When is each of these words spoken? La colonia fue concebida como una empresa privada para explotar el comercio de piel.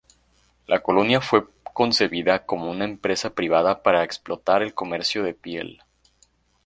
La 0.65 0.81
colonia 0.81 1.21
fue 1.21 1.43
concebida 1.75 2.43
como 2.47 2.71
una 2.71 2.85
empresa 2.85 3.35
privada 3.35 3.83
para 3.83 4.03
explotar 4.03 4.63
el 4.63 4.73
comercio 4.73 5.21
de 5.21 5.35
piel. 5.35 5.83